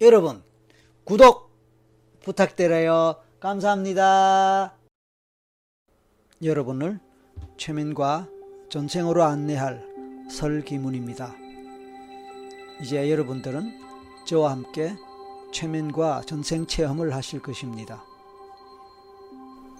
[0.00, 0.44] 여러분,
[1.02, 1.50] 구독
[2.22, 3.16] 부탁드려요.
[3.40, 4.72] 감사합니다.
[6.40, 7.00] 여러분을
[7.56, 8.28] 최면과
[8.70, 9.84] 전생으로 안내할
[10.30, 11.34] 설기문입니다.
[12.80, 13.72] 이제 여러분들은
[14.24, 14.94] 저와 함께
[15.52, 18.04] 최면과 전생 체험을 하실 것입니다.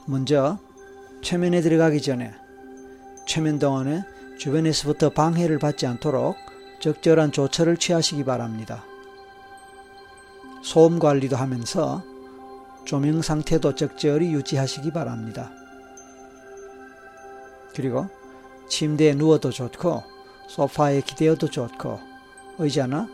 [0.04, 0.58] 먼저
[1.22, 2.34] 최면에 들어가기 전에
[3.24, 4.02] 최면 동안에
[4.40, 6.34] 주변에서부터 방해를 받지 않도록
[6.80, 8.84] 적절한 조처를 취하시기 바랍니다.
[10.68, 12.02] 소음 관리도 하면서
[12.84, 15.50] 조명 상태도 적절히 유지하시기 바랍니다.
[17.74, 18.06] 그리고
[18.68, 20.02] 침대에 누워도 좋고
[20.46, 21.98] 소파에 기대어도 좋고
[22.58, 23.08] 의자나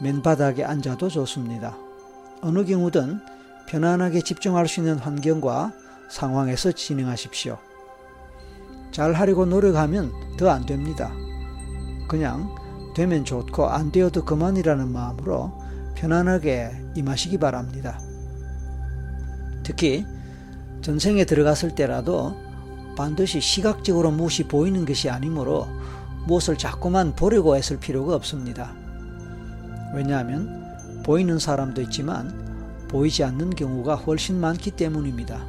[0.00, 1.76] 맨바닥에 앉아도 좋습니다.
[2.42, 3.18] 어느 경우든
[3.66, 5.72] 편안하게 집중할 수 있는 환경과
[6.08, 7.58] 상황에서 진행하십시오.
[8.92, 11.12] 잘 하려고 노력하면 더 안 됩니다.
[12.06, 12.54] 그냥
[12.94, 15.69] 되면 좋고 안 되어도 그만이라는 마음으로
[16.00, 18.00] 편안하게 임하시기 바랍니다.
[19.62, 20.06] 특히
[20.80, 22.34] 전생에 들어갔을 때라도
[22.96, 25.68] 반드시 시각적으로 무엇이 보이는 것이 아니므로
[26.26, 28.72] 무엇을 자꾸만 보려고 애쓸 필요가 없습니다.
[29.94, 35.44] 왜냐하면 보이는 사람도 있지만 보이지 않는 경우가 훨씬 많기 때문입니다.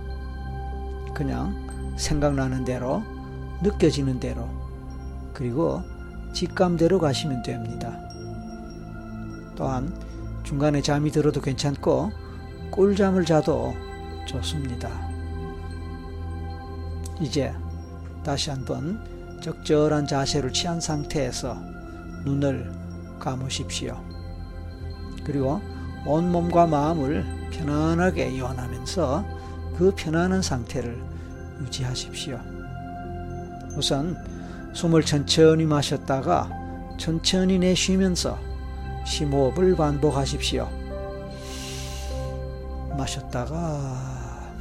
[1.14, 1.56] 그냥
[1.98, 3.04] 생각나는 대로,
[3.64, 4.50] 느껴지는 대로,
[5.34, 5.82] 그리고
[6.34, 7.98] 직감대로 가시면 됩니다.
[9.56, 10.11] 또한
[10.52, 12.12] 중간에 잠이 들어도 괜찮고
[12.72, 13.74] 꿀잠을 자도
[14.26, 14.90] 좋습니다.
[17.22, 17.54] 이제
[18.22, 21.56] 다시 한번 적절한 자세를 취한 상태에서
[22.26, 22.70] 눈을
[23.18, 23.98] 감으십시오.
[25.24, 25.62] 그리고
[26.06, 29.26] 온 몸과 마음을 편안하게 이완하면서
[29.78, 31.02] 그 편안한 상태를
[31.62, 32.38] 유지하십시오.
[33.78, 34.18] 우선
[34.74, 36.50] 숨을 천천히 마셨다가
[36.98, 38.51] 천천히 내쉬면서
[39.06, 40.70] 심호흡을 반복하십시오.
[42.98, 44.52] 마셨다가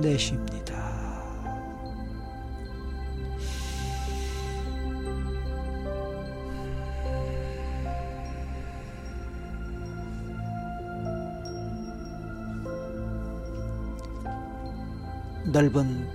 [0.00, 0.56] 내쉽니다.
[15.46, 16.06] 넓은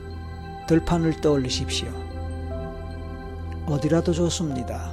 [0.68, 2.01] 들판을 떠올리십시오.
[3.66, 4.92] 어디라도 좋습니다.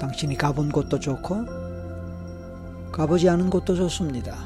[0.00, 1.44] 당신이 가본 곳도 좋고,
[2.92, 4.36] 가보지 않은 곳도 좋습니다.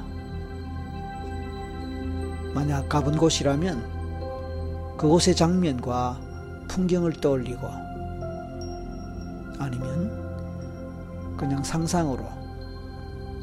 [2.54, 6.20] 만약 가본 곳이라면 그곳의 장면과
[6.69, 7.66] 풍경을 떠올리고,
[9.59, 10.22] 아니면
[11.37, 12.25] 그냥 상상으로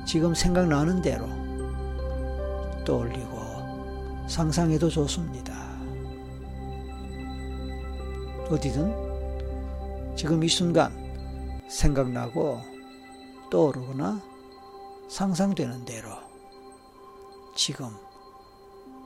[0.06, 1.28] 지금 생각나는 대로
[2.86, 3.40] 떠올리고
[4.28, 5.49] 상상해도 좋습니다.
[8.50, 10.92] 어디든 지금 이 순간
[11.70, 12.60] 생각나고
[13.52, 14.20] 떠오르거나
[15.08, 16.10] 상상되는 대로
[17.56, 17.96] 지금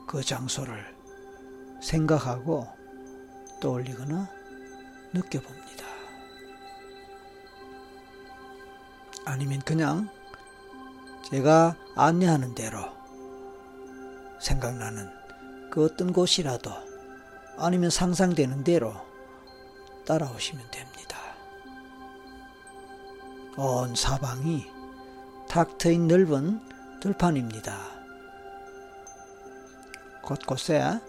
[0.06, 0.96] 그 장소를
[1.82, 2.66] 생각하고
[3.60, 4.30] 떠올리거나
[5.12, 5.84] 느껴봅니다.
[9.26, 10.08] 아니면 그냥
[11.22, 12.78] 제가 안내하는 대로
[14.40, 15.10] 생각나는
[15.70, 16.70] 그 어떤 곳이라도
[17.58, 18.94] 아니면 상상되는 대로
[20.04, 21.18] 따라오시면 됩니다.
[23.56, 24.66] 온 사방이
[25.48, 26.60] 탁 트인 넓은
[27.00, 27.76] 들판입니다.
[30.22, 31.00] 곳곳에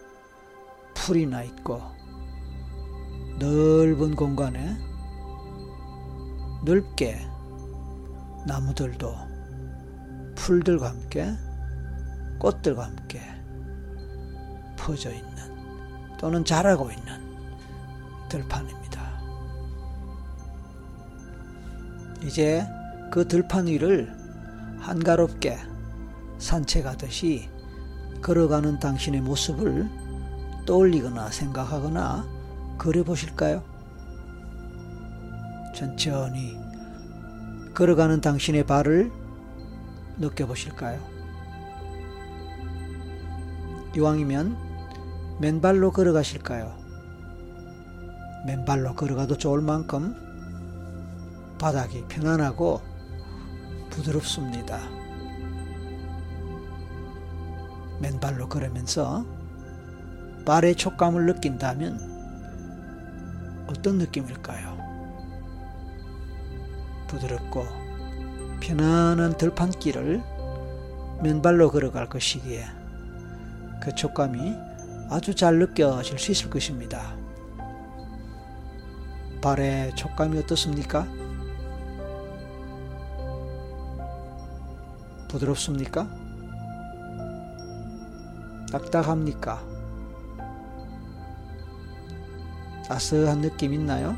[0.94, 1.80] 풀이 나 있고
[3.38, 4.76] 넓은 공간에
[6.64, 7.26] 넓게
[8.46, 9.14] 나무들도
[10.36, 11.32] 풀들과 함께
[12.38, 13.20] 꽃들과 함께
[14.76, 17.26] 퍼져 있는 또는 자라고 있는
[18.28, 18.85] 들판입니다.
[22.26, 22.66] 이제
[23.12, 24.12] 그 들판 위를
[24.80, 25.56] 한가롭게
[26.38, 27.48] 산책하듯이
[28.20, 29.88] 걸어가는 당신의 모습을
[30.66, 32.26] 떠올리거나 생각하거나
[32.78, 33.62] 그려보실까요?
[35.72, 36.58] 천천히
[37.74, 39.12] 걸어가는 당신의 발을
[40.18, 40.98] 느껴보실까요?
[43.96, 44.56] 이왕이면
[45.40, 46.74] 맨발로 걸어가실까요?
[48.46, 50.25] 맨발로 걸어가도 좋을 만큼
[51.58, 52.80] 바닥이 편안하고
[53.90, 54.78] 부드럽습니다.
[58.00, 59.24] 맨발로 걸으면서
[60.44, 62.16] 발의 촉감을 느낀다면
[63.68, 64.76] 어떤 느낌일까요?
[67.08, 67.64] 부드럽고
[68.60, 70.22] 편안한 들판길을
[71.22, 72.64] 맨발로 걸어갈 것이기에
[73.80, 74.54] 그 촉감이
[75.08, 77.14] 아주 잘 느껴질 수 있을 것입니다.
[79.40, 81.06] 발의 촉감이 어떻습니까?
[85.36, 86.08] 부드럽습니까?
[88.72, 89.62] 딱딱합니까?
[92.88, 94.16] 따스한 느낌 있나요?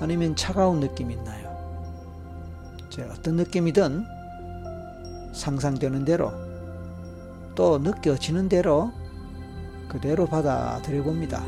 [0.00, 1.52] 아니면 차가운 느낌 있나요?
[3.10, 4.04] 어떤 느낌이든
[5.32, 6.32] 상상되는 대로
[7.54, 8.92] 또 느껴지는 대로
[9.88, 11.42] 그대로 받아들여 봅니다.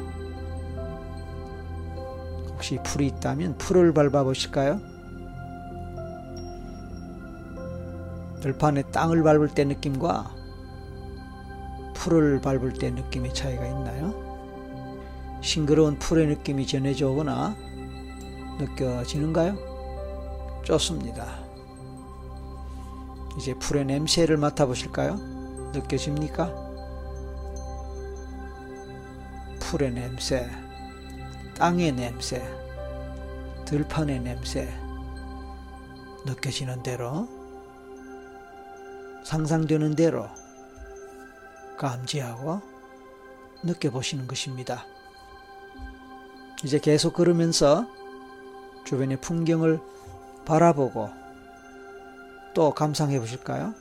[2.51, 4.94] 혹시 풀이 있다면 풀을 밟아 보실까요?
[8.45, 10.31] 들판에 땅을 밟을 때 느낌과
[11.95, 15.41] 풀을 밟을 때 느낌의 차이가 있나요?
[15.41, 17.57] 싱그러운 풀의 느낌이 전해져 오거나
[18.59, 19.57] 느껴지는가요?
[20.63, 21.27] 좋습니다.
[23.39, 25.17] 이제 풀의 냄새를 맡아보실까요?
[25.73, 26.55] 느껴집니까?
[29.61, 30.51] 풀의 냄새,
[31.57, 32.43] 땅의 냄새,
[33.65, 34.69] 들판의 냄새,
[36.27, 37.27] 느껴지는 대로,
[39.25, 40.29] 상상되는 대로
[41.77, 42.61] 감지하고
[43.65, 44.85] 느껴보시는 것입니다.
[46.63, 47.87] 이제 계속 걸으면서
[48.85, 49.81] 주변의 풍경을
[50.45, 51.11] 바라보고
[52.55, 53.75] 또 감상해 보실까요?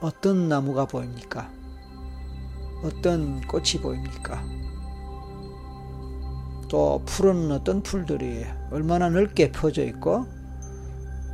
[0.00, 1.50] 어떤 나무가 보입니까?
[2.82, 4.42] 어떤 꽃이 보입니까?
[6.68, 10.26] 또 풀은 어떤 풀들이 얼마나 넓게 퍼져 있고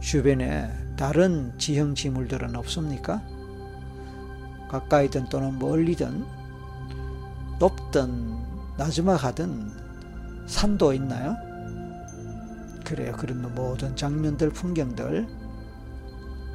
[0.00, 3.22] 주변에 다른 지형 지물들은 없습니까?
[4.68, 6.24] 가까이든 또는 멀리든
[7.58, 8.36] 높든
[8.76, 9.70] 나즈막하든
[10.46, 11.36] 산도 있나요?
[12.84, 13.12] 그래요.
[13.16, 15.26] 그런 모든 장면들, 풍경들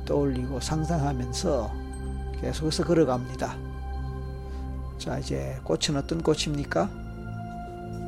[0.05, 1.73] 떠올리고 상상하면서
[2.39, 3.55] 계속해서 걸어갑니다.
[4.97, 6.89] 자, 이제 꽃은 어떤 꽃입니까?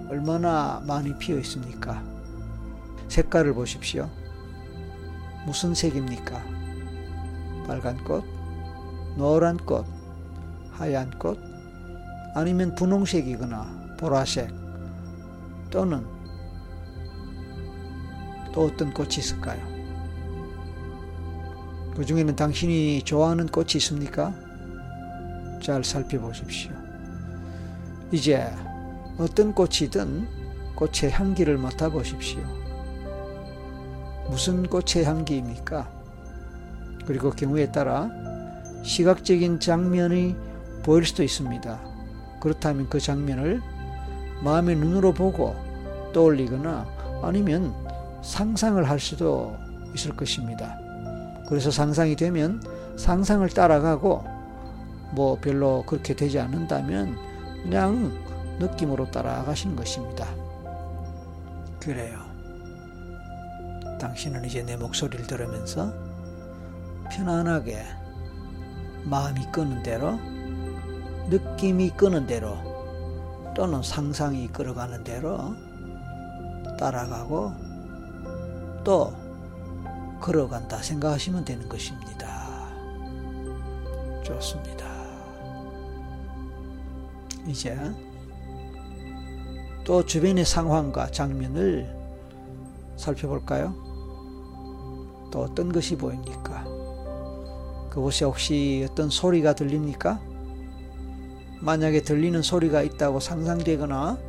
[0.09, 2.03] 얼마나 많이 피어 있습니까?
[3.07, 4.09] 색깔을 보십시오.
[5.45, 6.41] 무슨 색입니까?
[7.67, 8.23] 빨간 꽃,
[9.17, 9.85] 노란 꽃,
[10.71, 11.39] 하얀 꽃,
[12.35, 14.49] 아니면 분홍색이거나 보라색,
[15.69, 16.05] 또는
[18.53, 19.59] 또 어떤 꽃이 있을까요?
[21.95, 24.33] 그 중에는 당신이 좋아하는 꽃이 있습니까?
[25.61, 26.71] 잘 살펴보십시오.
[28.11, 28.51] 이제
[29.17, 30.27] 어떤 꽃이든
[30.75, 32.62] 꽃의 향기를 맡아보십시오.
[34.33, 35.87] 무슨 꽃의 향기입니까?
[37.05, 38.09] 그리고 경우에 따라
[38.81, 40.35] 시각적인 장면이
[40.81, 41.79] 보일 수도 있습니다.
[42.41, 43.61] 그렇다면 그 장면을
[44.43, 45.55] 마음의 눈으로 보고
[46.13, 46.87] 떠올리거나
[47.21, 47.75] 아니면
[48.23, 49.55] 상상을 할 수도
[49.93, 50.79] 있을 것입니다.
[51.47, 52.59] 그래서 상상이 되면
[52.97, 54.23] 상상을 따라가고
[55.11, 57.15] 뭐 별로 그렇게 되지 않는다면
[57.61, 58.11] 그냥
[58.57, 60.25] 느낌으로 따라가시는 것입니다.
[61.79, 62.22] 그래요.
[64.03, 65.93] 당신은 이제 내 목소리를 들으면서
[67.09, 67.85] 편안하게
[69.05, 70.19] 마음이 끄는 대로
[71.29, 72.57] 느낌이 끄는 대로
[73.55, 75.55] 또는 상상이 끌어가는 대로
[76.77, 77.53] 따라가고
[78.83, 79.13] 또
[80.19, 82.67] 걸어간다 생각하시면 되는 것입니다.
[84.21, 84.85] 좋습니다.
[87.47, 87.77] 이제
[89.85, 92.03] 또 주변의 상황과 장면을
[92.97, 93.82] 살펴볼까요?
[95.33, 96.63] 또 어떤 것이 보입니까?
[97.89, 100.21] 그곳에 혹시 어떤 소리가 들립니까?
[101.59, 104.19] 만약에 들리는 소리가 있다고 상상되거나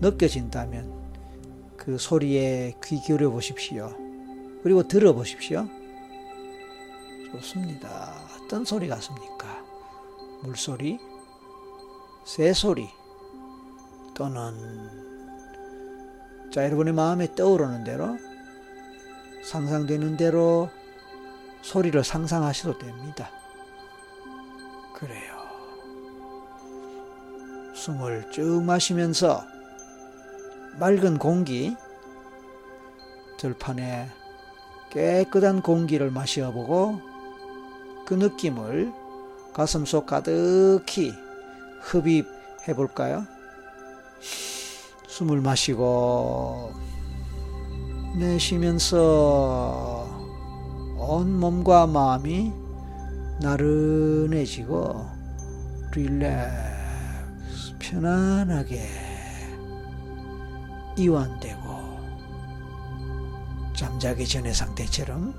[0.00, 0.92] 느껴진다면
[1.76, 3.94] 그 소리에 귀 기울여 보십시오.
[4.64, 5.68] 그리고 들어 보십시오.
[7.30, 8.12] 좋습니다.
[8.42, 9.64] 어떤 소리 같습니까?
[10.42, 10.98] 물소리,
[12.24, 12.88] 새소리,
[14.14, 14.52] 또는
[16.52, 18.16] 자 여러분의 마음에 떠오르는 대로
[19.48, 20.68] 상상되는 대로
[21.62, 23.30] 소리를 상상하셔도 됩니다.
[24.92, 25.38] 그래요.
[27.74, 29.42] 숨을 쭉 마시면서
[30.78, 31.74] 맑은 공기,
[33.38, 34.10] 들판에
[34.90, 37.00] 깨끗한 공기를 마셔보고
[38.06, 38.92] 그 느낌을
[39.54, 41.14] 가슴속 가득히
[41.80, 43.26] 흡입해 볼까요?
[45.06, 46.97] 숨을 마시고
[48.18, 50.08] 내쉬면서
[50.98, 52.52] 온 몸과 마음이
[53.40, 55.06] 나른해지고
[55.94, 58.82] 릴렉스 편안하게
[60.96, 61.60] 이완되고
[63.74, 65.32] 잠자기 전의 상태처럼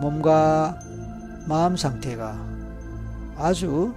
[0.00, 0.78] 몸과
[1.46, 2.42] 마음 상태가
[3.36, 3.94] 아주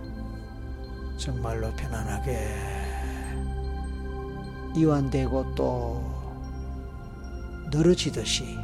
[1.18, 2.74] 정말로 편안하게
[4.75, 6.12] 이완되고 또
[7.74, 8.60] 늘어지듯이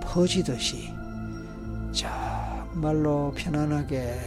[0.00, 0.94] 퍼지듯이
[1.92, 4.20] 정말로 편안하게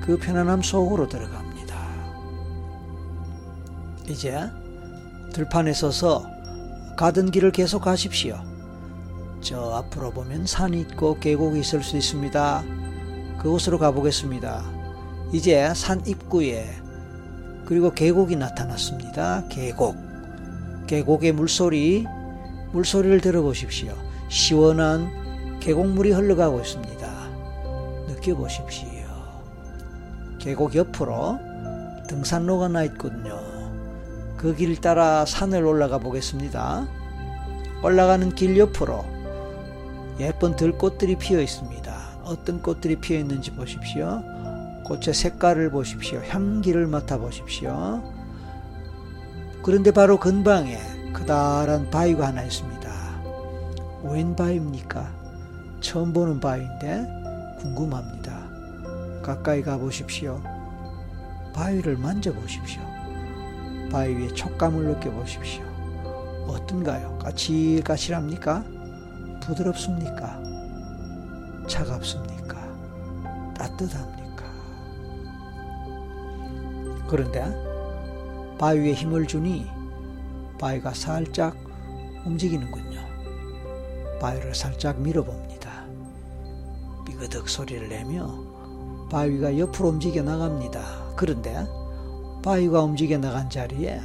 [0.00, 1.74] 그 편안함 속으로 들어갑니다.
[4.08, 4.38] 이제
[5.32, 6.24] 들판에 서서
[6.96, 8.38] 가던 길을 계속 가십시오.
[9.40, 12.62] 저 앞으로 보면 산이 있고 계곡이 있을 수 있습니다.
[13.38, 14.64] 그곳으로 가보겠습니다.
[15.32, 16.70] 이제 산 입구에
[17.64, 19.48] 그리고 계곡이 나타났습니다.
[19.48, 20.13] 계곡.
[20.86, 22.06] 계곡의 물소리,
[22.72, 23.94] 물소리를 들어보십시오.
[24.28, 27.08] 시원한 계곡물이 흘러가고 있습니다.
[28.08, 28.88] 느껴보십시오.
[30.38, 31.38] 계곡 옆으로
[32.08, 33.40] 등산로가 나 있거든요.
[34.36, 36.86] 그 길 따라 산을 올라가 보겠습니다.
[37.82, 39.04] 올라가는 길 옆으로
[40.20, 41.94] 예쁜 들꽃들이 피어 있습니다.
[42.24, 44.22] 어떤 꽃들이 피어 있는지 보십시오.
[44.84, 46.20] 꽃의 색깔을 보십시오.
[46.28, 48.02] 향기를 맡아 보십시오.
[49.64, 50.78] 그런데 바로 근방에
[51.14, 52.90] 커다란 바위가 하나 있습니다.
[54.02, 55.10] 웬 바위입니까?
[55.80, 57.06] 처음 보는 바위인데
[57.60, 58.42] 궁금합니다.
[59.22, 60.42] 가까이 가 보십시오.
[61.54, 62.82] 바위를 만져 보십시오.
[63.90, 65.62] 바위의 촉감을 느껴 보십시오.
[66.46, 67.18] 어떤가요?
[67.20, 68.64] 까칠까칠합니까?
[69.40, 70.42] 부드럽습니까?
[71.66, 72.58] 차갑습니까?
[73.54, 74.44] 따뜻합니까?
[77.08, 77.73] 그런데
[78.64, 79.66] 바위에 힘을 주니
[80.58, 81.54] 바위가 살짝
[82.24, 82.98] 움직이는군요.
[84.18, 85.84] 바위를 살짝 밀어봅니다.
[87.04, 88.26] 삐그덕 소리를 내며
[89.10, 91.12] 바위가 옆으로 움직여 나갑니다.
[91.14, 91.66] 그런데
[92.42, 94.00] 바위가 움직여 나간 자리에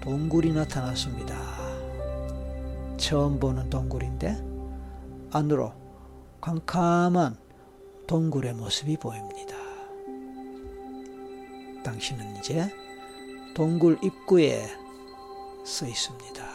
[0.00, 1.36] 동굴이 나타났습니다.
[2.96, 4.44] 처음 보는 동굴인데
[5.30, 5.72] 안으로
[6.40, 7.36] 캄캄한
[8.08, 9.54] 동굴의 모습이 보입니다.
[11.84, 12.68] 당신은 이제
[13.54, 14.68] 동굴 입구에
[15.64, 16.48] 서 있습니다.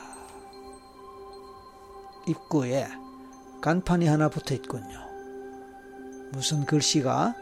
[2.28, 2.88] 입구에
[3.62, 5.00] 간판이 하나 붙어 있군요.
[6.32, 7.36] 무슨 글씨가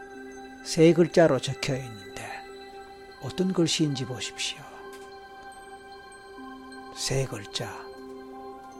[0.64, 2.28] 세 글자로 적혀 있는데
[3.22, 4.58] 어떤 글씨인지 보십시오.
[6.94, 7.72] 세 글자.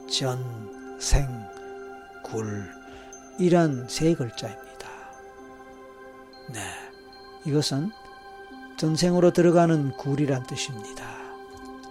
[0.07, 1.27] 전, 생,
[2.23, 2.69] 굴.
[3.39, 4.89] 이란 세 글자입니다.
[6.53, 6.61] 네.
[7.45, 7.91] 이것은
[8.77, 11.05] 전생으로 들어가는 굴이란 뜻입니다.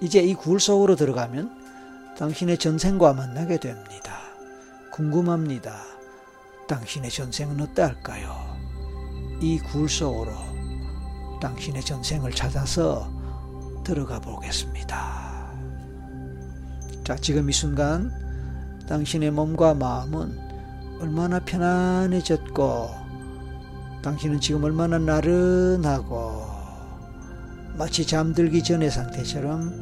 [0.01, 1.51] 이제 이 굴 속으로 들어가면
[2.19, 4.19] 당신의 전생과 만나게 됩니다.
[4.93, 5.77] 궁금합니다.
[6.69, 8.35] 당신의 전생은 어떨까요?
[9.41, 10.33] 이 굴 속으로
[11.41, 13.11] 당신의 전생을 찾아서
[13.85, 15.51] 들어가 보겠습니다.
[17.05, 18.13] 자, 지금 이 순간
[18.89, 20.39] 당신의 몸과 마음은
[21.01, 22.91] 얼마나 편안해졌고,
[24.03, 26.32] 당신은 지금 얼마나 나른하고,
[27.77, 29.73] 마치 잠들기 전의 상태처럼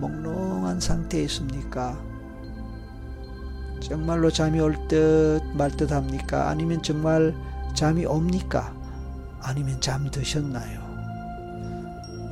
[0.00, 1.98] 몽롱한 상태에 있습니까?
[3.80, 6.48] 정말로 잠이 올 듯 말 듯 합니까?
[6.48, 7.34] 아니면 정말
[7.74, 8.72] 잠이 옵니까?
[9.40, 10.82] 아니면 잠드셨나요?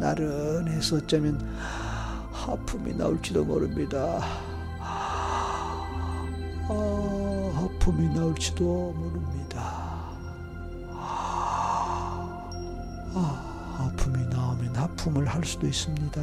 [0.00, 1.38] 나른해서 어쩌면
[2.32, 4.20] 하품이 나올지도 모릅니다.
[4.80, 5.86] 아,
[7.54, 9.41] 하품이 나올지도 모릅니다.
[15.02, 16.22] 하품을 할 수도 있습니다.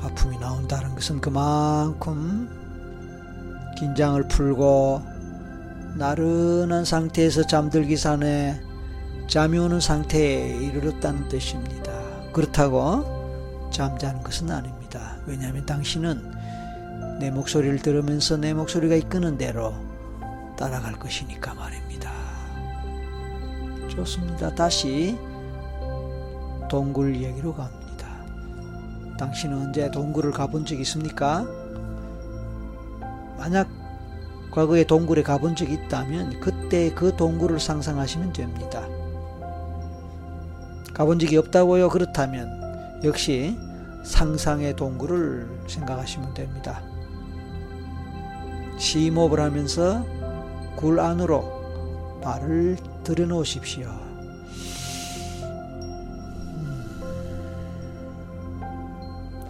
[0.00, 2.48] 하품이 나온다는 것은 그만큼
[3.78, 5.02] 긴장을 풀고
[5.96, 8.60] 나른한 상태에서 잠들기 전에
[9.28, 11.92] 잠이 오는 상태에 이르렀다는 뜻입니다.
[12.32, 15.18] 그렇다고 잠자는 것은 아닙니다.
[15.26, 19.74] 왜냐하면 당신은 내 목소리를 들으면서 내 목소리가 이끄는 대로
[20.56, 21.81] 따라갈 것이니까 말입니다.
[23.92, 24.54] 좋습니다.
[24.54, 25.18] 다시
[26.68, 28.08] 동굴 얘기로 갑니다.
[29.18, 31.46] 당신은 언제 동굴을 가본 적 있습니까?
[33.36, 33.68] 만약
[34.50, 38.86] 과거에 동굴에 가본 적이 있다면 그때 그 동굴을 상상하시면 됩니다.
[40.94, 41.88] 가본 적이 없다고요?
[41.88, 43.56] 그렇다면 역시
[44.04, 46.82] 상상의 동굴을 생각하시면 됩니다.
[48.78, 50.04] 심호흡을 하면서
[50.76, 53.88] 굴 안으로 발을 들여놓으십시오.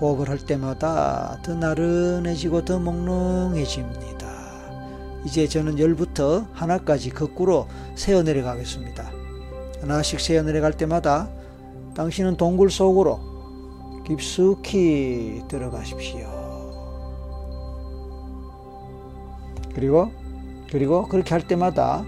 [0.01, 4.13] 호흡을 할 때마다 더 나른해지고 더 몽롱해집니다.
[5.25, 9.13] 이제 저는 열부터 하나까지 거꾸로 세어 내려가겠습니다.
[9.81, 11.29] 하나씩 세어 내려갈 때마다
[11.95, 13.21] 당신은 동굴 속으로
[14.07, 16.29] 깊숙이 들어가십시오.
[19.75, 20.11] 그리고
[20.71, 22.05] 그리고 그렇게 할 때마다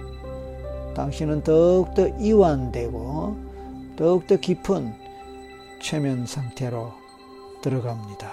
[0.94, 4.94] 당신은 더욱더 이완되고 더욱더 깊은
[5.82, 6.92] 최면 상태로
[7.62, 8.32] 들어갑니다.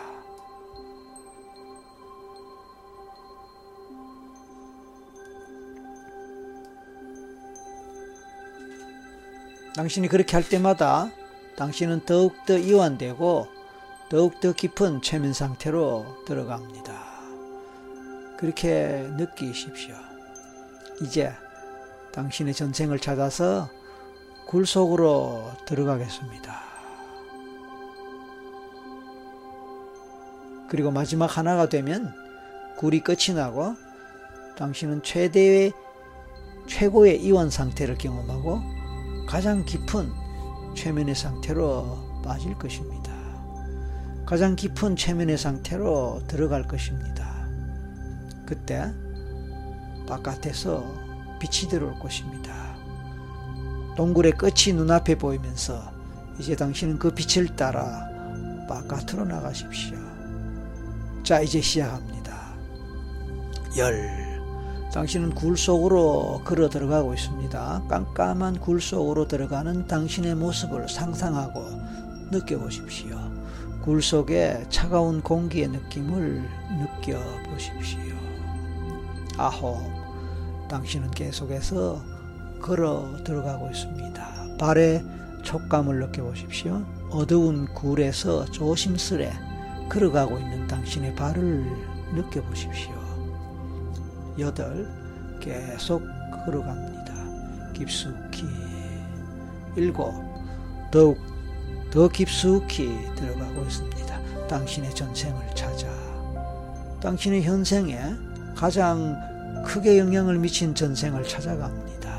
[9.76, 11.10] 당신이 그렇게 할 때마다
[11.56, 13.48] 당신은 더욱더 이완되고
[14.10, 16.94] 더욱더 깊은 최면 상태로 들어갑니다.
[18.38, 19.96] 그렇게 느끼십시오.
[21.02, 21.32] 이제
[22.14, 23.70] 당신의 전생을 찾아서
[24.48, 26.62] 굴 속으로 들어가겠습니다.
[30.70, 32.14] 그리고 마지막 하나가 되면
[32.78, 33.76] 굴이 끝이 나고
[34.58, 35.74] 당신은 최대의
[36.68, 38.62] 최고의 이완 상태를 경험하고
[39.28, 40.12] 가장 깊은
[40.76, 43.12] 최면의 상태로 빠질 것입니다.
[44.26, 47.48] 가장 깊은 최면의 상태로 들어갈 것입니다.
[48.46, 48.94] 그때
[50.08, 51.11] 바깥에서
[51.42, 52.54] 빛이 들어올 것입니다.
[53.98, 55.92] 동굴의 끝이 눈앞에 보이면서
[56.38, 58.08] 이제 당신은 그 빛을 따라
[58.70, 59.98] 바깥으로 나가십시오.
[61.24, 62.54] 자, 이제 시작합니다.
[63.78, 64.22] 열.
[64.94, 67.86] 당신은 굴 속으로 걸어 들어가고 있습니다.
[67.90, 71.66] 깜깜한 굴 속으로 들어가는 당신의 모습을 상상하고
[72.30, 73.18] 느껴보십시오.
[73.82, 76.48] 굴 속에 차가운 공기의 느낌을
[77.02, 78.16] 느껴보십시오.
[79.38, 80.01] 아홉,
[80.72, 82.02] 당신은 계속해서
[82.62, 84.56] 걸어 들어가고 있습니다.
[84.58, 85.04] 발의
[85.44, 86.86] 촉감을 느껴보십시오.
[87.10, 89.34] 어두운 굴에서 조심스레
[89.90, 91.66] 걸어가고 있는 당신의 발을
[92.16, 92.94] 느껴보십시오.
[94.40, 94.88] 여덟
[95.42, 96.02] 계속
[96.46, 97.74] 걸어갑니다.
[97.74, 98.46] 깊숙이
[99.76, 100.14] 일곱
[100.90, 101.18] 더욱
[101.92, 104.48] 더 깊숙이 들어가고 있습니다.
[104.48, 105.90] 당신의 전생을 찾아
[107.02, 108.00] 당신의 현생에
[108.56, 109.31] 가장
[109.66, 112.12] 크게 영향을 미친 전생을 찾아갑니다.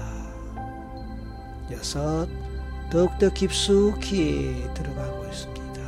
[1.73, 2.29] 여섯
[2.91, 5.83] 더욱더 깊숙이 들어가고 있습니다.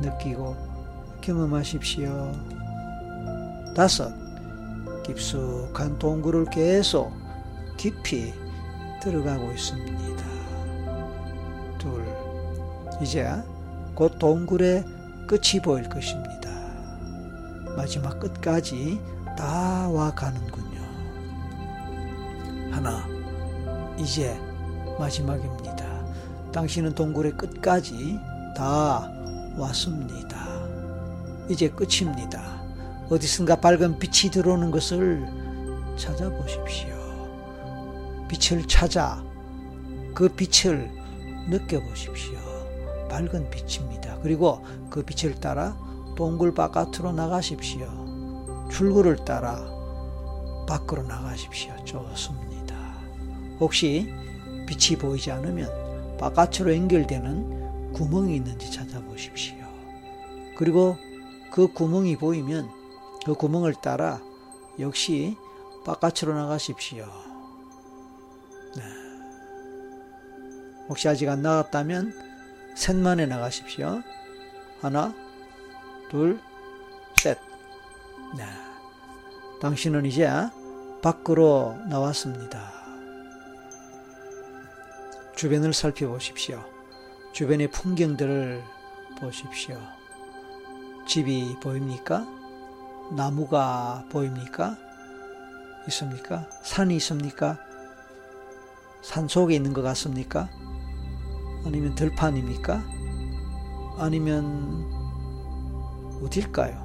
[0.00, 0.56] 느끼고
[1.20, 2.32] 경험하십시오.
[3.74, 4.12] 다섯
[5.04, 7.12] 깊숙한 동굴을 계속
[7.76, 8.32] 깊이
[9.02, 10.24] 들어가고 있습니다.
[11.78, 12.04] 둘,
[13.00, 13.28] 이제
[13.94, 14.84] 곧 동굴의
[15.26, 16.50] 끝이 보일 것입니다.
[17.76, 19.00] 마지막 끝까지
[19.36, 20.80] 다와 가는군요.
[22.70, 23.06] 하나,
[23.98, 24.38] 이제
[24.98, 25.72] 마지막입니다.
[26.52, 28.18] 당신은 동굴의 끝까지
[28.56, 29.10] 다
[29.56, 30.38] 왔습니다.
[31.48, 32.62] 이제 끝입니다.
[33.10, 35.26] 어디선가 밝은 빛이 들어오는 것을
[35.96, 36.92] 찾아보십시오.
[38.28, 39.22] 빛을 찾아
[40.14, 40.90] 그 빛을
[41.48, 42.38] 느껴보십시오.
[43.10, 44.18] 밝은 빛입니다.
[44.22, 45.76] 그리고 그 빛을 따라
[46.16, 48.01] 동굴 바깥으로 나가십시오.
[48.72, 49.62] 출구를 따라
[50.66, 51.74] 밖으로 나가십시오.
[51.84, 52.74] 좋습니다.
[53.60, 54.12] 혹시
[54.66, 59.56] 빛이 보이지 않으면 바깥으로 연결되는 구멍이 있는지 찾아보십시오.
[60.56, 60.96] 그리고
[61.52, 62.70] 그 구멍이 보이면
[63.26, 64.20] 그 구멍을 따라
[64.78, 65.36] 역시
[65.84, 67.04] 바깥으로 나가십시오.
[68.76, 68.82] 네.
[70.88, 72.14] 혹시 아직 안 나갔다면
[72.74, 74.00] 셋만에 나가십시오.
[74.80, 75.14] 하나,
[76.10, 76.51] 둘, 셋.
[78.36, 78.44] 네.
[79.60, 80.28] 당신은 이제
[81.02, 82.72] 밖으로 나왔습니다.
[85.36, 86.64] 주변을 살펴보십시오.
[87.32, 88.62] 주변의 풍경들을
[89.20, 89.78] 보십시오.
[91.06, 92.26] 집이 보입니까?
[93.14, 94.76] 나무가 보입니까?
[95.88, 96.48] 있습니까?
[96.62, 97.58] 산이 있습니까?
[99.02, 100.48] 산 속에 있는 것 같습니까?
[101.66, 102.82] 아니면 들판입니까?
[103.98, 104.90] 아니면
[106.24, 106.81] 어딜까요?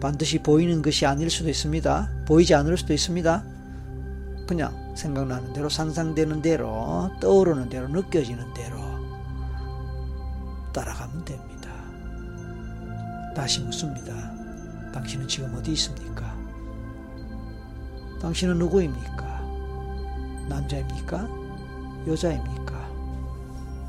[0.00, 2.10] 반드시 보이는 것이 아닐 수도 있습니다.
[2.26, 3.44] 보이지 않을 수도 있습니다.
[4.46, 8.76] 그냥 생각나는 대로 상상되는 대로 떠오르는 대로 느껴지는 대로
[10.72, 11.70] 따라가면 됩니다.
[13.34, 14.12] 다시 묻습니다.
[14.92, 16.36] 당신은 지금 어디 있습니까?
[18.20, 19.42] 당신은 누구입니까?
[20.48, 21.28] 남자입니까?
[22.06, 22.88] 여자입니까?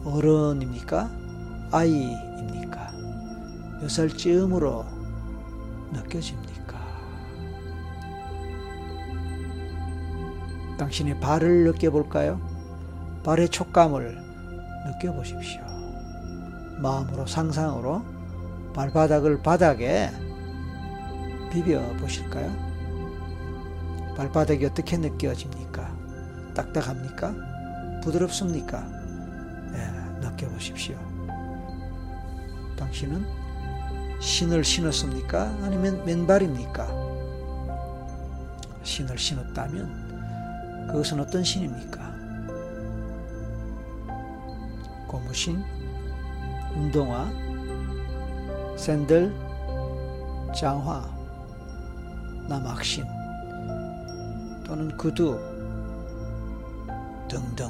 [0.03, 1.09] 어른입니까?
[1.71, 2.91] 아이입니까?
[3.81, 4.98] 몇 살쯤으로
[5.91, 6.79] 느껴집니까?
[10.77, 12.39] 당신의 발을 느껴볼까요?
[13.23, 14.17] 발의 촉감을
[14.87, 15.61] 느껴보십시오.
[16.81, 18.03] 마음으로 상상으로
[18.73, 20.09] 발바닥을 바닥에
[21.51, 22.49] 비벼 보실까요?
[24.15, 25.91] 발바닥이 어떻게 느껴집니까?
[26.53, 27.33] 딱딱합니까?
[28.03, 28.81] 부드럽습니까?
[29.71, 30.97] 네, 느껴보십시오.
[32.77, 33.38] 당신은
[34.19, 35.43] 신을 신었습니까?
[35.63, 36.87] 아니면 맨발입니까?
[38.83, 42.09] 신을 신었다면 그것은 어떤 신입니까?
[45.07, 45.63] 고무신,
[46.75, 47.31] 운동화,
[48.77, 49.33] 샌들,
[50.55, 51.19] 장화,
[52.47, 53.05] 남학신
[54.65, 55.39] 또는 구두
[57.27, 57.69] 등등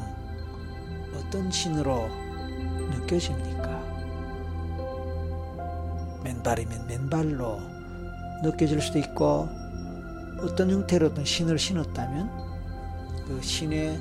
[1.15, 2.07] 어떤 신으로
[2.91, 3.68] 느껴집니까?
[6.39, 7.61] 맨발이면 맨발로
[8.43, 9.49] 느껴질 수도 있고
[10.39, 12.29] 어떤 형태로든 신을 신었다면
[13.27, 13.99] 그 신의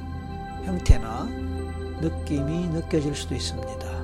[0.64, 1.24] 형태나
[2.00, 3.98] 느낌이 느껴질 수도 있습니다.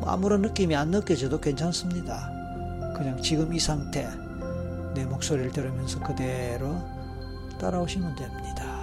[0.00, 2.30] 뭐 아무런 느낌이 안 느껴져도 괜찮습니다.
[2.96, 4.08] 그냥 지금 이 상태
[4.94, 6.76] 내 목소리를 들으면서 그대로
[7.58, 8.82] 따라오시면 됩니다.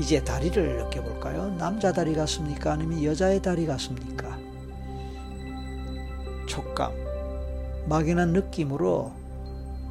[0.00, 1.54] 이제 다리를 느껴볼까요?
[1.56, 2.72] 남자 다리 같습니까?
[2.72, 4.36] 아니면 여자의 다리 같습니까?
[6.46, 6.92] 촉감,
[7.88, 9.12] 막연한 느낌으로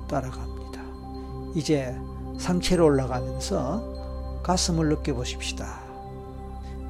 [0.09, 0.81] 따라갑니다.
[1.55, 1.95] 이제
[2.37, 5.81] 상체로 올라가면서 가슴을 느껴보십시다.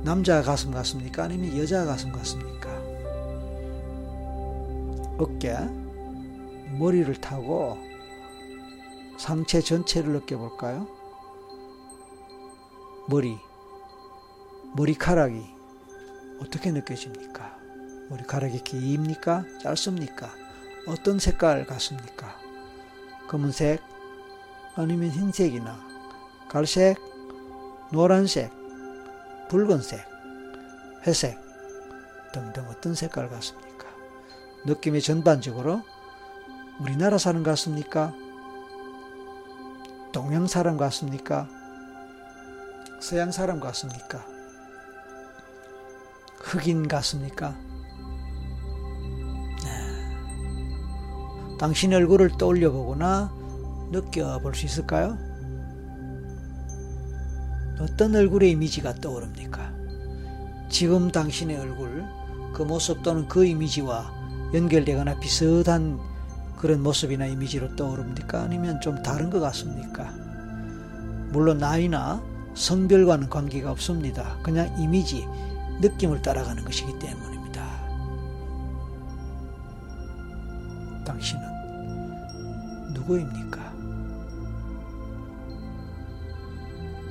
[0.03, 1.23] 남자 가슴 같습니까?
[1.23, 2.69] 아니면 여자 가슴 같습니까?
[5.17, 5.55] 어깨,
[6.77, 7.77] 머리를 타고
[9.17, 10.87] 상체 전체를 느껴볼까요?
[13.07, 13.37] 머리,
[14.75, 15.41] 머리카락이
[16.41, 17.55] 어떻게 느껴집니까?
[18.09, 19.45] 머리카락이 깁니까?
[19.61, 20.44] 짧습니까?
[20.87, 22.35] 어떤 색깔 같습니까?
[23.27, 23.81] 검은색,
[24.75, 25.79] 아니면 흰색이나
[26.47, 26.97] 갈색,
[27.91, 28.51] 노란색,
[29.49, 30.05] 붉은색,
[31.07, 31.39] 회색
[32.33, 33.87] 등등 어떤 색깔 같습니까?
[34.65, 35.81] 느낌이 전반적으로
[36.79, 38.13] 우리나라 사람 같습니까?
[40.11, 41.47] 동양 사람 같습니까?
[43.01, 44.25] 서양 사람 같습니까?
[46.39, 47.55] 흑인 같습니까?
[51.57, 53.31] 당신 얼굴을 떠올려 보거나
[53.91, 55.17] 느껴볼 수 있을까요?
[57.79, 59.73] 어떤 얼굴의 이미지가 떠오릅니까?
[60.69, 62.03] 지금 당신의 얼굴,
[62.53, 64.11] 그 모습 또는 그 이미지와
[64.53, 65.99] 연결되거나 비슷한
[66.57, 68.43] 그런 모습이나 이미지로 떠오릅니까?
[68.43, 70.13] 아니면 좀 다른 것 같습니까?
[71.31, 74.37] 물론 나이나 성별과는 관계가 없습니다.
[74.41, 75.27] 그냥 이미지,
[75.81, 77.65] 느낌을 따라가는 것이기 때문입니다.
[81.05, 81.44] 당신은
[83.05, 83.73] 누구입니까?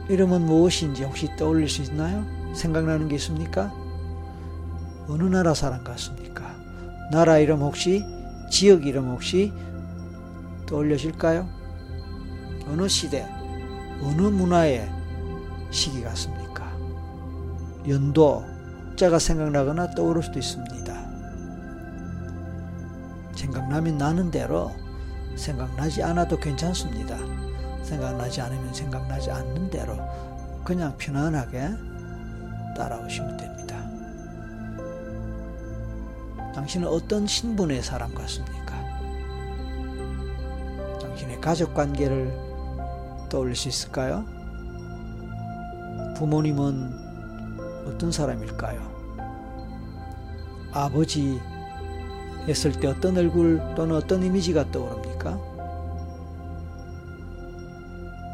[0.08, 2.24] 이름은 무엇인지 혹시 떠올릴 수 있나요?
[2.54, 3.72] 생각나는 게 있습니까?
[5.08, 6.54] 어느 나라 사람 같습니까?
[7.10, 8.04] 나라 이름 혹시
[8.50, 9.52] 지역 이름 혹시
[10.66, 11.48] 떠올려질까요?
[12.66, 13.26] 어느 시대,
[14.02, 14.90] 어느 문화의
[15.70, 16.70] 시기 같습니까?
[17.88, 18.44] 연도,
[18.96, 21.04] 자가 생각나거나 떠오를 수도 있습니다.
[23.34, 24.70] 생각나면 나는 대로
[25.36, 27.18] 생각나지 않아도 괜찮습니다.
[27.82, 29.96] 생각나지 않으면 생각나지 않는 대로
[30.64, 31.70] 그냥 편안하게
[32.76, 33.54] 따라오시면 됩니다.
[36.54, 38.74] 당신은 어떤 신분의 사람 같습니까?
[41.00, 42.32] 당신의 가족 관계를
[43.28, 44.24] 떠올릴 수 있을까요?
[46.16, 47.04] 부모님은
[47.86, 48.94] 어떤 사람일까요?
[50.72, 51.40] 아버지
[52.48, 55.13] 했을 때 어떤 얼굴 또는 어떤 이미지가 떠오릅니까?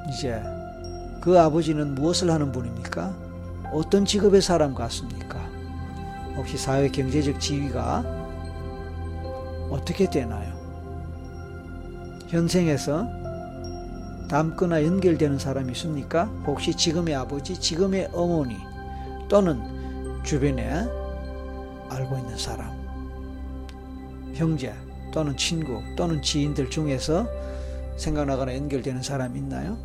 [0.09, 0.43] 이제
[1.21, 3.15] 그 아버지는 무엇을 하는 분입니까?
[3.73, 5.39] 어떤 직업의 사람 같습니까?
[6.37, 8.05] 혹시 사회 경제적 지위가
[9.71, 10.59] 어떻게 되나요?
[12.29, 13.07] 현생에서
[14.29, 16.25] 닮거나 연결되는 사람이 있습니까?
[16.47, 18.57] 혹시 지금의 아버지, 지금의 어머니
[19.29, 19.61] 또는
[20.23, 20.87] 주변에
[21.89, 22.71] 알고 있는 사람,
[24.35, 24.73] 형제
[25.13, 27.27] 또는 친구 또는 지인들 중에서
[27.97, 29.77] 생각나거나 연결되는 사람 있나요?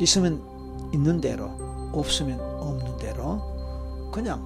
[0.00, 0.42] 있으면
[0.92, 1.46] 있는 대로,
[1.92, 4.42] 없으면 없는 대로 그냥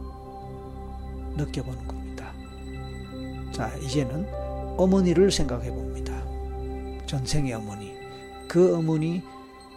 [1.37, 2.33] 느껴보는 겁니다.
[3.53, 4.27] 자, 이제는
[4.77, 6.22] 어머니를 생각해 봅니다.
[7.07, 7.92] 전생의 어머니.
[8.46, 9.22] 그 어머니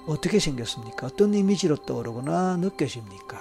[0.08, 1.08] 어떻게 생겼습니까?
[1.08, 3.39] 어떤 이미지로 떠오르거나 느껴집니까?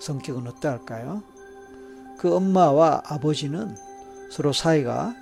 [0.00, 1.22] 성격은 어떠할까요?
[2.18, 3.76] 그 엄마와 아버지는
[4.34, 5.14] 서로 사이가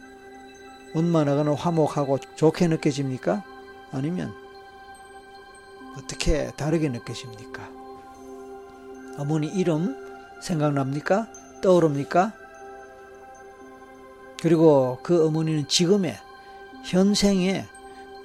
[0.95, 3.45] 원만하거나 화목하고 좋게 느껴집니까?
[3.91, 4.33] 아니면
[5.99, 7.69] 어떻게 다르게 느껴집니까?
[9.19, 9.95] 어머니 이름
[10.41, 11.29] 생각납니까?
[11.61, 12.33] 떠오릅니까?
[14.41, 16.17] 그리고 그 어머니는 지금의
[16.87, 17.67] 현생에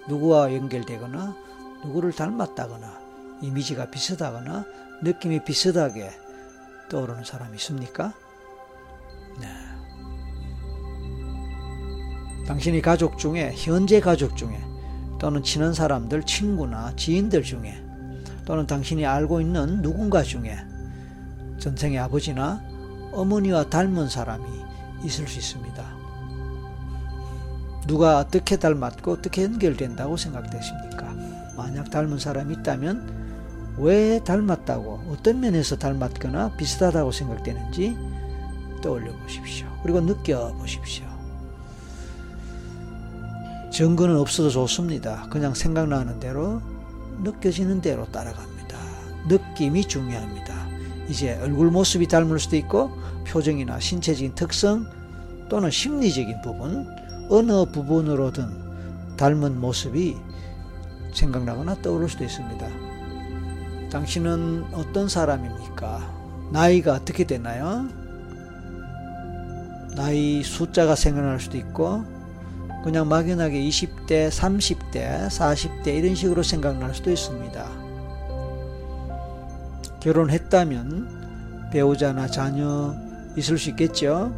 [0.08, 1.36] 누구와 연결되거나
[1.84, 3.02] 누구를 닮았다거나
[3.42, 4.64] 이미지가 비슷하거나
[5.04, 6.12] 느낌이 비슷하게
[6.90, 8.14] 떠오르는 사람이 있습니까?
[9.42, 9.77] 네.
[12.48, 14.58] 당신이 가족 중에 현재 가족 중에
[15.20, 17.84] 또는 친한 사람들, 친구나 지인들 중에
[18.46, 20.58] 또는 당신이 알고 있는 누군가 중에
[21.60, 22.64] 전생의 아버지나
[23.12, 24.46] 어머니와 닮은 사람이
[25.04, 25.98] 있을 수 있습니다.
[27.86, 31.14] 누가 어떻게 닮았고 어떻게 연결된다고 생각되십니까?
[31.58, 37.98] 만약 닮은 사람이 있다면 왜 닮았다고 어떤 면에서 닮았거나 비슷하다고 생각되는지
[38.82, 39.68] 떠올려 보십시오.
[39.84, 41.17] 그리고 느껴 보십시오.
[43.78, 45.28] 증거는 없어도 좋습니다.
[45.30, 46.64] 그냥 생각나는 대로
[47.22, 48.76] 느껴지는 대로 따라갑니다.
[49.28, 50.68] 느낌이 중요합니다.
[51.08, 52.90] 이제 얼굴 모습이 닮을 수도 있고
[53.28, 54.88] 표정이나 신체적인 특성
[55.48, 56.88] 또는 심리적인 부분
[57.30, 60.18] 어느 부분으로든 닮은 모습이
[61.14, 62.68] 생각나거나 떠오를 수도 있습니다.
[63.92, 66.50] 당신은 어떤 사람입니까?
[66.52, 67.88] 나이가 어떻게 되나요?
[69.96, 72.17] 나이 숫자가 생각날 수도 있고
[72.84, 77.88] 그냥 막연하게 20대, 30대, 40대 이런 식으로 생각날 수도 있습니다.
[80.00, 82.96] 결혼했다면 배우자나 자녀
[83.36, 84.34] 있을 수 있겠죠?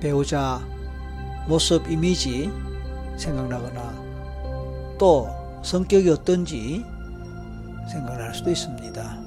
[0.00, 0.60] 배우자
[1.48, 2.50] 모습 이미지
[3.16, 5.28] 생각나거나 또
[5.62, 6.84] 성격이 어떤지
[7.90, 9.20] 생각날 수도 있습니다.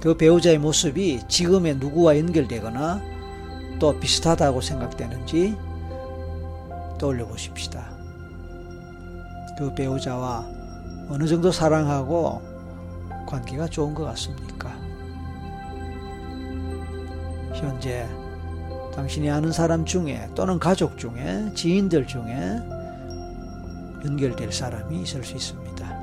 [0.00, 3.17] 그 배우자의 모습이 지금의 누구와 연결되거나
[3.78, 5.56] 또 비슷하다고 생각되는지
[6.98, 7.90] 떠올려 보십시다.
[9.56, 10.46] 그 배우자와
[11.08, 12.42] 어느 정도 사랑하고
[13.26, 14.70] 관계가 좋은 것 같습니까?
[17.54, 18.06] 현재
[18.94, 22.60] 당신이 아는 사람 중에 또는 가족 중에 지인들 중에
[24.04, 25.98] 연결될 사람이 있을 수 있습니다.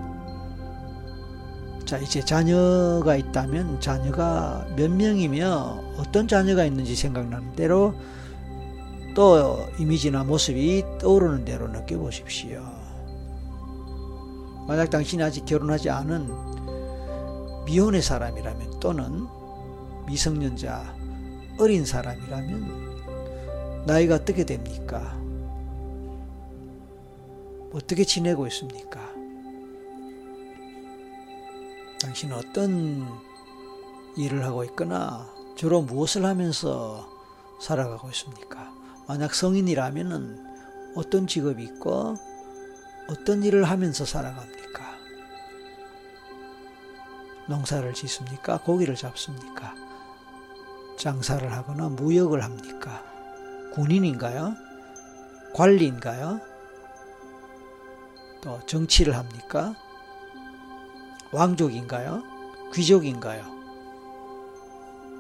[1.85, 7.95] 자, 이제 자녀가 있다면 자녀가 몇 명이며 어떤 자녀가 있는지 생각나는 대로
[9.15, 12.63] 또 이미지나 모습이 떠오르는 대로 느껴보십시오.
[14.67, 16.29] 만약 당신이 아직 결혼하지 않은
[17.65, 19.27] 미혼의 사람이라면 또는
[20.07, 20.95] 미성년자
[21.59, 25.17] 어린 사람이라면 나이가 어떻게 됩니까?
[27.71, 28.99] 어떻게 지내고 있습니까?
[32.01, 33.07] 당신은 어떤
[34.17, 37.09] 일을 하고 있거나 주로 무엇을 하면서
[37.61, 38.73] 살아가고 있습니까?
[39.07, 42.17] 만약 성인이라면 어떤 직업이 있고
[43.09, 44.95] 어떤 일을 하면서 살아갑니까?
[47.47, 48.57] 농사를 짓습니까?
[48.57, 49.73] 고기를 잡습니까?
[50.97, 53.03] 장사를 하거나 무역을 합니까?
[53.73, 54.55] 군인인가요?
[55.53, 56.41] 관리인가요?
[58.41, 59.75] 또 정치를 합니까?
[61.31, 62.23] 왕족인가요?
[62.73, 63.54] 귀족인가요?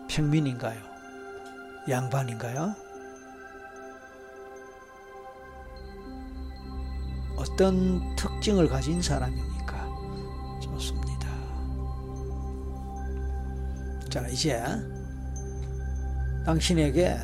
[0.07, 0.79] 평민인가요?
[1.87, 2.75] 양반인가요?
[7.35, 9.87] 어떤 특징을 가진 사람입니까?
[10.61, 11.27] 좋습니다.
[14.09, 14.63] 자, 이제
[16.45, 17.17] 당신에게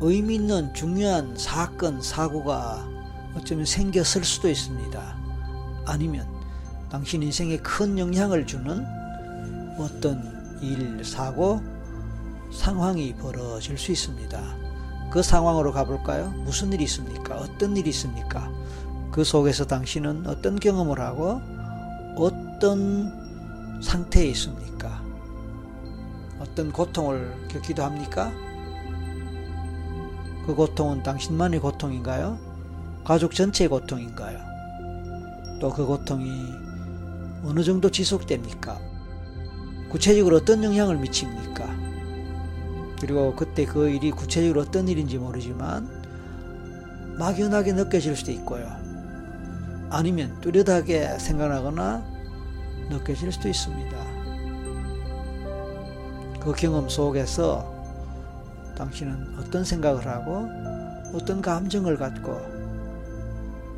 [0.00, 2.88] 의미 있는 중요한 사건, 사고가
[3.36, 5.16] 어쩌면 생겼을 수도 있습니다.
[5.86, 6.26] 아니면
[6.90, 8.84] 당신 인생에 큰 영향을 주는
[9.78, 11.60] 어떤 일, 사고,
[12.52, 14.56] 상황이 벌어질 수 있습니다.
[15.10, 16.30] 그 상황으로 가볼까요?
[16.44, 17.36] 무슨 일이 있습니까?
[17.36, 18.50] 어떤 일이 있습니까?
[19.12, 21.40] 그 속에서 당신은 어떤 경험을 하고
[22.16, 25.02] 어떤 상태에 있습니까?
[26.38, 28.32] 어떤 고통을 겪기도 합니까?
[30.46, 32.38] 그 고통은 당신만의 고통인가요?
[33.04, 34.38] 가족 전체의 고통인가요?
[35.60, 36.52] 또 그 고통이
[37.44, 38.78] 어느 정도 지속됩니까?
[39.94, 41.68] 구체적으로 어떤 영향을 미칩니까?
[43.00, 45.88] 그리고 그때 그 일이 구체적으로 어떤 일인지 모르지만
[47.16, 48.66] 막연하게 느껴질 수도 있고요.
[49.90, 52.04] 아니면 뚜렷하게 생각나거나
[52.90, 53.96] 느껴질 수도 있습니다.
[56.40, 57.72] 그 경험 속에서
[58.76, 60.48] 당신은 어떤 생각을 하고
[61.14, 62.40] 어떤 감정을 갖고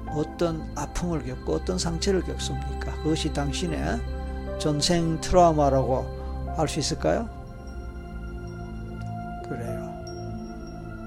[0.08, 2.94] 어떤 아픔을 겪고 어떤 상처를 겪습니까?
[3.02, 4.15] 그것이 당신의
[4.58, 7.28] 전생 트라우마라고 할 수 있을까요?
[9.46, 9.92] 그래요.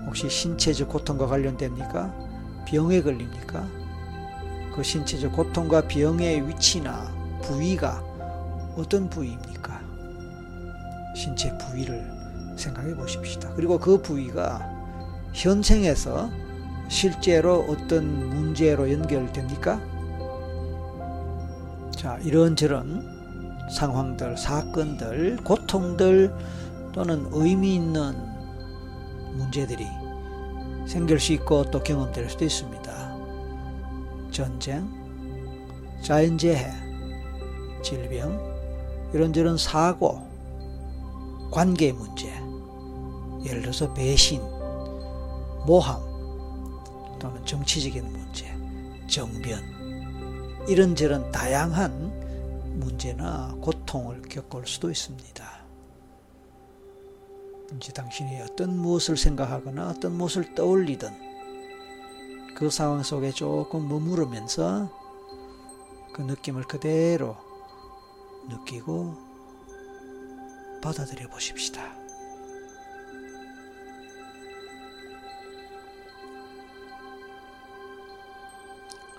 [0.05, 2.13] 혹시 신체적 고통과 관련됩니까?
[2.67, 3.67] 병에 걸립니까?
[4.75, 8.03] 그 신체적 고통과 병의 위치나 부위가
[8.77, 9.81] 어떤 부위입니까?
[11.15, 12.05] 신체 부위를
[12.55, 13.51] 생각해 보십시다.
[13.55, 14.69] 그리고 그 부위가
[15.33, 16.29] 현생에서
[16.87, 19.81] 실제로 어떤 문제로 연결됩니까?
[21.91, 23.18] 자, 이런저런
[23.69, 26.33] 상황들, 사건들, 고통들
[26.91, 28.15] 또는 의미 있는
[29.33, 29.85] 문제들이
[30.87, 32.89] 생길 수 있고 또 경험될 수도 있습니다.
[34.31, 34.87] 전쟁,
[36.01, 36.71] 자연재해,
[37.83, 38.39] 질병,
[39.13, 40.27] 이런저런 사고,
[41.51, 42.27] 관계 문제,
[43.45, 44.41] 예를 들어서 배신,
[45.65, 45.99] 모함,
[47.19, 48.45] 또는 정치적인 문제,
[49.07, 52.18] 정변, 이런저런 다양한
[52.79, 55.59] 문제나 고통을 겪을 수도 있습니다.
[57.75, 61.29] 이제 당신이 어떤 무엇을 생각하거나 어떤 무엇을 떠올리든
[62.55, 64.91] 그 상황 속에 조금 머무르면서
[66.13, 67.37] 그 느낌을 그대로
[68.49, 69.15] 느끼고
[70.81, 71.95] 받아들여 보십시다.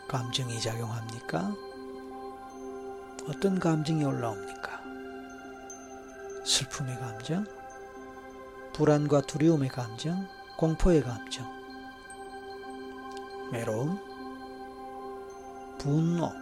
[0.09, 1.55] 감정이 작용합니까?
[3.29, 4.81] 어떤 감정이 올라옵니까?
[6.45, 7.45] 슬픔의 감정,
[8.73, 11.47] 불안과 두려움의 감정, 공포의 감정,
[13.53, 13.99] 외로움,
[15.79, 16.33] 분노,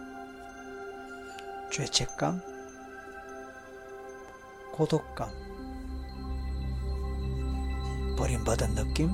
[1.71, 2.41] 죄책감,
[4.73, 5.29] 고독감,
[8.17, 9.11] 버림받은 느낌,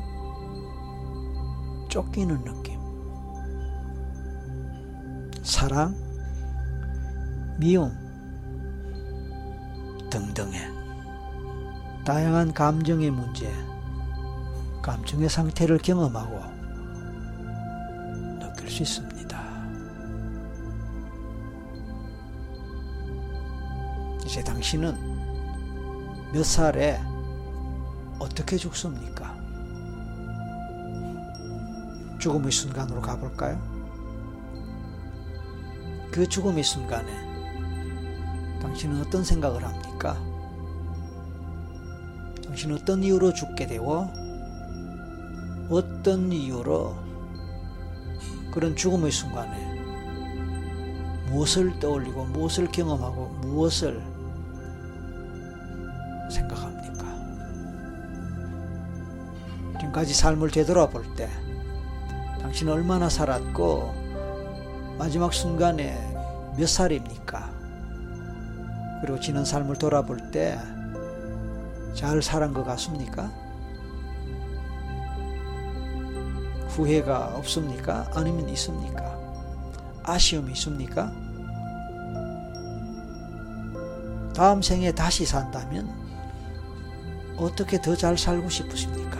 [1.89, 2.79] 쫓기는 느낌,
[5.43, 5.95] 사랑,
[7.57, 7.89] 미움
[10.09, 10.75] 등등의
[12.03, 13.51] 다양한 감정의 문제,
[14.81, 16.39] 감정의 상태를 경험하고
[18.39, 19.43] 느낄 수 있습니다.
[24.25, 24.95] 이제 당신은
[26.33, 27.01] 몇 살에
[28.19, 29.33] 어떻게 죽습니까?
[32.19, 33.59] 죽음의 순간으로 가볼까요?
[36.11, 37.34] 그 죽음의 순간에
[38.75, 40.21] 당신은 어떤 생각을 합니까?
[42.45, 44.09] 당신은 어떤 이유로 죽게 되고
[45.69, 46.93] 어떤 이유로
[48.51, 49.57] 그런 죽음의 순간에
[51.29, 54.03] 무엇을 떠올리고 무엇을 경험하고 무엇을
[56.29, 57.05] 생각합니까?
[59.79, 61.29] 지금까지 삶을 되돌아볼 때
[62.41, 63.93] 당신은 얼마나 살았고
[64.97, 65.95] 마지막 순간에
[66.57, 67.54] 몇 살입니까?
[69.05, 70.57] 그리고 지난 삶을 돌아볼 때
[71.93, 73.31] 잘 살은 것 같습니까?
[76.69, 78.09] 후회가 없습니까?
[78.15, 79.15] 아니면 있습니까?
[80.03, 81.13] 아쉬움이 있습니까?
[84.35, 85.87] 다음 생에 다시 산다면
[87.37, 89.19] 어떻게 더 잘 살고 싶으십니까?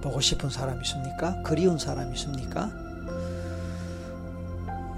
[0.00, 1.42] 보고 싶은 사람 있습니까?
[1.42, 2.70] 그리운 사람 있습니까?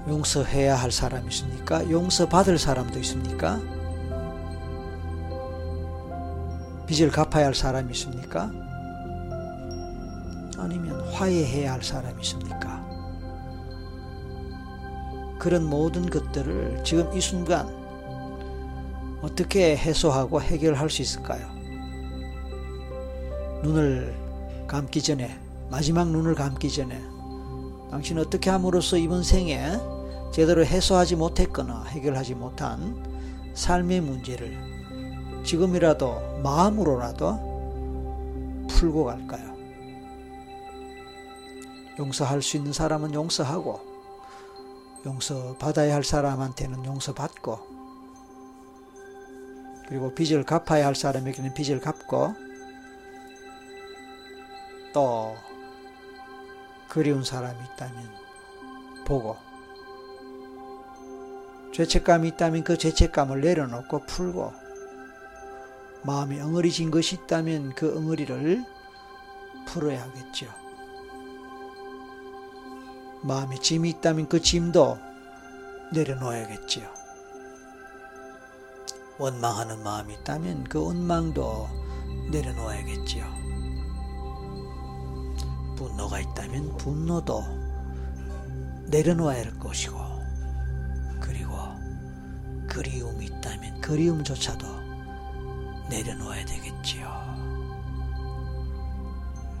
[0.07, 1.89] 용서해야 할 사람 있습니까?
[1.89, 3.59] 용서받을 사람도 있습니까?
[6.87, 8.51] 빚을 갚아야 할 사람 있습니까?
[10.57, 12.81] 아니면 화해해야 할 사람 있습니까?
[15.39, 17.67] 그런 모든 것들을 지금 이 순간
[19.21, 21.47] 어떻게 해소하고 해결할 수 있을까요?
[23.63, 24.15] 눈을
[24.67, 27.10] 감기 전에, 마지막 눈을 감기 전에
[27.91, 29.77] 당신 어떻게 함으로써 이번 생에
[30.31, 34.57] 제대로 해소하지 못했거나 해결하지 못한 삶의 문제를
[35.43, 39.51] 지금이라도 마음으로라도 풀고 갈까요?
[41.99, 43.81] 용서할 수 있는 사람은 용서하고
[45.05, 47.59] 용서 받아야 할 사람한테는 용서받고
[49.89, 52.33] 그리고 빚을 갚아야 할 사람에게는 빚을 갚고
[54.93, 55.35] 또
[56.91, 58.11] 그리운 사람이 있다면
[59.05, 59.37] 보고
[61.73, 64.51] 죄책감이 있다면 그 죄책감을 내려놓고 풀고
[66.03, 68.65] 마음이 엉어리진 것이 있다면 그 엉어리를
[69.67, 70.47] 풀어야 하겠죠.
[73.21, 74.99] 마음에 짐이 있다면 그 짐도
[75.93, 76.89] 내려놓아야겠지요.
[79.17, 81.69] 원망하는 마음이 있다면 그 원망도
[82.31, 83.40] 내려놓아야겠지요.
[85.81, 87.43] 분노가 있다면 분노도
[88.85, 89.97] 내려놓아야 할 것이고
[91.19, 91.57] 그리고
[92.67, 94.67] 그리움이 있다면 그리움조차도
[95.89, 97.09] 내려놓아야 되겠지요.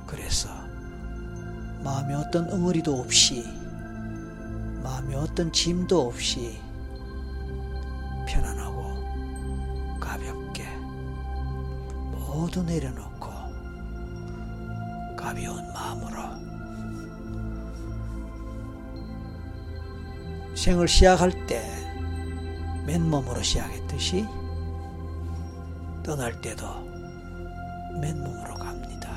[0.05, 0.49] 그래서
[1.83, 3.43] 마음에 어떤 응어리도 없이
[4.83, 6.59] 마음에 어떤 짐도 없이
[8.27, 10.67] 편안하고 가볍게
[12.11, 13.10] 모두 내려놓고
[15.31, 16.21] 가벼운 마음으로
[20.53, 21.65] 생을 시작할 때
[22.85, 24.27] 맨몸으로 시작했듯이
[26.03, 26.67] 떠날 때도
[28.01, 29.09] 맨몸으로 갑니다.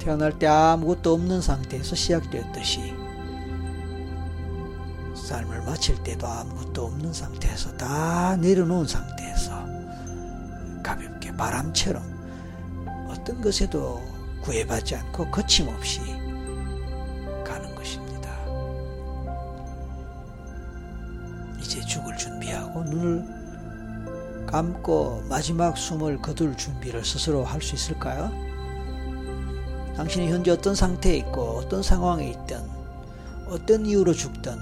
[0.00, 2.92] 태어날 때 아무것도 없는 상태에서 시작되었듯이
[5.14, 9.64] 삶을 마칠 때도 아무것도 없는 상태에서 다 내려놓은 상태에서
[10.82, 12.11] 가볍게 바람처럼
[13.22, 14.02] 어떤 것에도
[14.42, 16.00] 구애받지 않고 거침없이
[17.44, 18.28] 가는 것입니다.
[21.60, 28.32] 이제 죽을 준비하고 눈을 감고 마지막 숨을 거둘 준비를 스스로 할 수 있을까요?
[29.96, 32.58] 당신이 현재 어떤 상태에 있고 어떤 상황에 있든
[33.46, 34.58] 어떤 이유로 죽든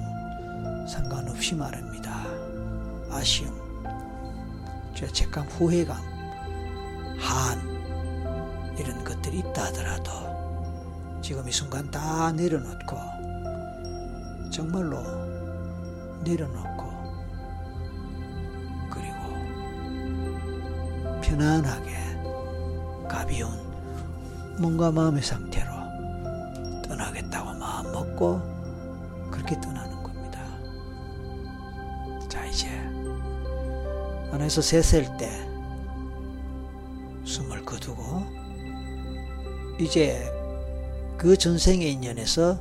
[0.86, 2.26] 상관없이 말합니다.
[3.10, 3.58] 아쉬움,
[4.94, 5.96] 죄책감, 후회감,
[7.18, 7.79] 한
[8.80, 10.10] 이런 것들이 있다 하더라도
[11.20, 12.96] 지금 이 순간 다 내려놓고
[14.50, 15.02] 정말로
[16.24, 16.90] 내려놓고
[18.90, 19.16] 그리고
[21.20, 21.90] 편안하게
[23.06, 23.52] 가벼운
[24.58, 25.70] 몸과 마음의 상태로
[26.88, 28.40] 떠나겠다고 마음 먹고
[29.30, 30.40] 그렇게 떠나는 겁니다.
[32.28, 32.68] 자 이제
[34.32, 35.49] 안에서 셋을 때
[39.80, 40.30] 이제
[41.16, 42.58] 그 전생의 인연에서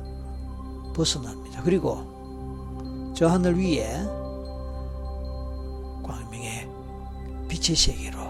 [0.94, 1.62] 벗어납니다.
[1.62, 3.86] 그리고 저 하늘 위에
[6.02, 6.66] 광명의
[7.46, 8.20] 빛의 세계로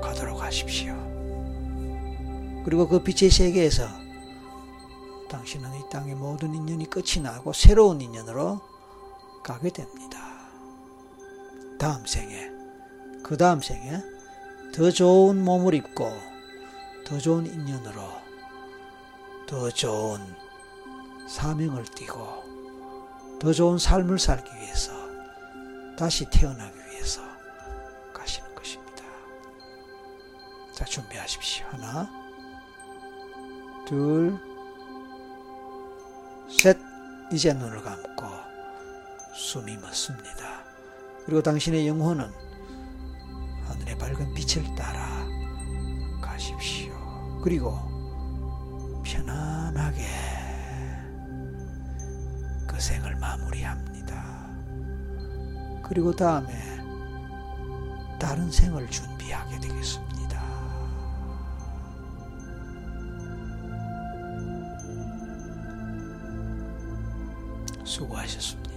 [0.00, 0.94] 가도록 하십시오.
[2.64, 3.88] 그리고 그 빛의 세계에서
[5.28, 8.60] 당신은 이 땅의 모든 인연이 끝이 나고 새로운 인연으로
[9.42, 10.20] 가게 됩니다.
[11.80, 12.48] 다음 생에,
[13.24, 14.02] 그 다음 생에
[14.72, 16.29] 더 좋은 몸을 입고
[17.10, 18.00] 더 좋은 인연으로
[19.44, 20.20] 더 좋은
[21.28, 22.44] 사명을 띠고
[23.40, 24.92] 더 좋은 삶을 살기 위해서
[25.98, 27.20] 다시 태어나기 위해서
[28.12, 29.02] 가시는 것입니다.
[30.72, 31.66] 자, 준비하십시오.
[31.70, 32.08] 하나,
[33.88, 34.38] 둘,
[36.48, 36.78] 셋.
[37.32, 38.24] 이제 눈을 감고
[39.34, 40.62] 숨이 멎습니다.
[41.26, 42.30] 그리고 당신의 영혼은
[43.66, 45.26] 하늘의 밝은 빛을 따라
[46.20, 46.99] 가십시오.
[47.42, 47.78] 그리고
[49.02, 50.04] 편안하게
[52.66, 54.48] 그 생을 마무리합니다.
[55.82, 56.52] 그리고 다음에
[58.18, 60.10] 다른 생을 준비하게 되겠습니다.
[67.84, 68.70] 수고하셨습니다.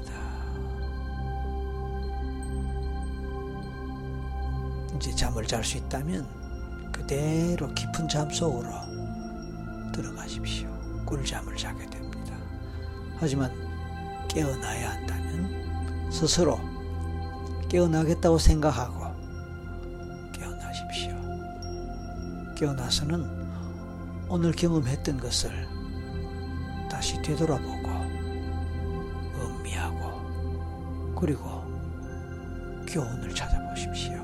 [4.96, 6.53] 이제 잠을 잘 수 있다면
[7.04, 8.70] 그대로 깊은 잠 속으로
[9.92, 10.70] 들어가십시오.
[11.06, 12.34] 꿀잠을 자게 됩니다.
[13.18, 13.52] 하지만
[14.30, 16.58] 깨어나야 한다면 스스로
[17.68, 19.14] 깨어나겠다고 생각하고
[20.32, 21.14] 깨어나십시오.
[22.56, 23.44] 깨어나서는
[24.30, 25.68] 오늘 경험했던 것을
[26.90, 27.90] 다시 되돌아보고
[29.42, 31.44] 음미하고 그리고
[32.88, 34.23] 교훈을 찾아보십시오.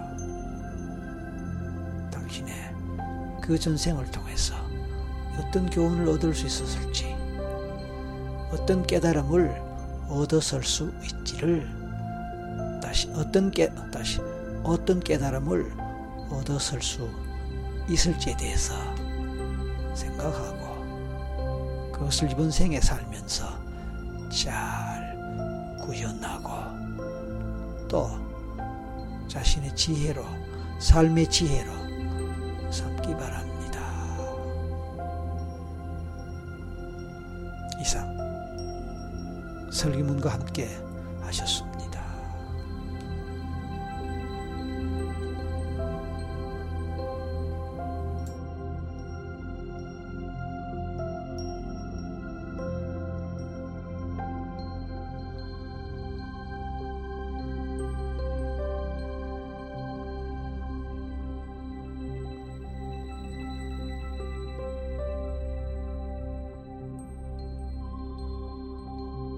[2.29, 2.53] 당신의
[3.41, 4.53] 그 전생을 통해서
[5.39, 7.15] 어떤 교훈을 얻을 수 있었을지,
[8.51, 9.49] 어떤 깨달음을
[10.09, 11.67] 얻었을 수 있지를
[12.81, 14.19] 다시 어떤 깨 다시
[14.63, 15.71] 어떤 깨달음을
[16.29, 17.09] 얻었을 수
[17.89, 18.73] 있을지에 대해서
[19.95, 23.47] 생각하고 그것을 이번 생에 살면서
[24.29, 26.49] 잘 구현하고
[27.87, 28.11] 또
[29.27, 30.23] 자신의 지혜로
[30.79, 31.78] 삶의 지혜로
[33.09, 33.79] 삼기 바랍니다.
[37.81, 38.07] 이상
[39.71, 40.88] 설기문과 함께.